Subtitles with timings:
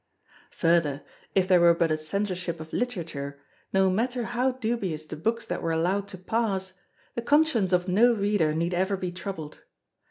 [0.49, 1.03] Further,
[1.35, 3.39] if there were but a Censorship of Literature,
[3.71, 6.73] no matter how dubious the books that were allowed to pass,
[7.13, 9.59] the conscience of no reader need ever be troubled.